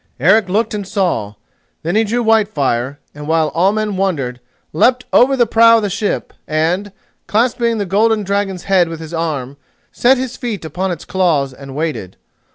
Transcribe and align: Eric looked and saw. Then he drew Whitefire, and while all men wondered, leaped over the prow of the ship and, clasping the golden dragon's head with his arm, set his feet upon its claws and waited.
Eric 0.19 0.49
looked 0.49 0.73
and 0.73 0.87
saw. 0.87 1.35
Then 1.83 1.95
he 1.95 2.03
drew 2.03 2.23
Whitefire, 2.23 2.97
and 3.13 3.27
while 3.27 3.49
all 3.49 3.71
men 3.71 3.97
wondered, 3.97 4.39
leaped 4.73 5.05
over 5.13 5.37
the 5.37 5.45
prow 5.45 5.77
of 5.77 5.83
the 5.83 5.91
ship 5.91 6.33
and, 6.47 6.91
clasping 7.27 7.77
the 7.77 7.85
golden 7.85 8.23
dragon's 8.23 8.63
head 8.63 8.89
with 8.89 8.99
his 8.99 9.13
arm, 9.13 9.57
set 9.91 10.17
his 10.17 10.37
feet 10.37 10.65
upon 10.65 10.89
its 10.89 11.05
claws 11.05 11.53
and 11.53 11.75
waited. 11.75 12.17